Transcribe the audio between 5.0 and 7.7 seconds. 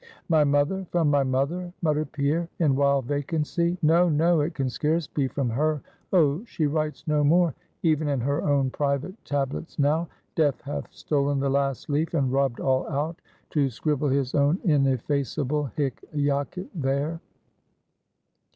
be from her. Oh, she writes no more,